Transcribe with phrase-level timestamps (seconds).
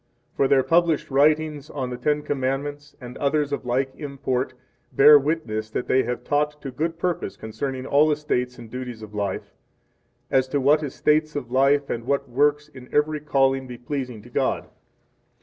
[0.35, 4.55] 2 For their published writings on the Ten Commandments, and others of like import,
[4.91, 9.13] bear witness that they have taught to good purpose concerning all estates and duties of
[9.13, 9.53] life,
[10.31, 14.31] as to what estates of life and what works in every calling be pleasing to
[14.31, 14.65] God.